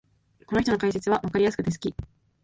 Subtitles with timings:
[0.47, 1.93] この人の解説はわかりやすくて好き